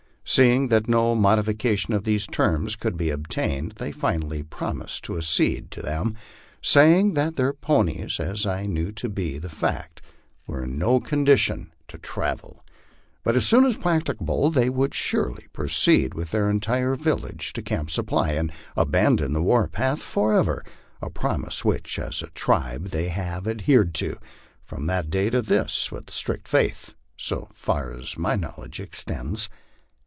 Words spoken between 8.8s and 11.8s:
to be the fact, were in no condition MY LIFE ON